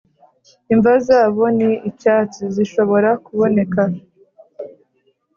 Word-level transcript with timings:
“imva 0.73 0.93
zabo 1.07 1.43
ni 1.57 1.71
icyatsi, 1.89 2.41
zishobora 2.55 3.09
kuboneka.” 3.25 3.81